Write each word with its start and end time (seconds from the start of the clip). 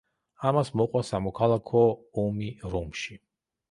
ამას 0.51 0.71
მოყვა 0.81 1.03
სამოქალაქო 1.11 1.85
ომი 2.27 2.53
რომში. 2.77 3.25